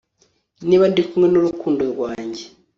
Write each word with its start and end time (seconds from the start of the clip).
Niba 0.67 0.85
ndi 0.91 1.01
kumwe 1.09 1.27
nurukundo 1.29 1.81
rwanjye 1.91 2.43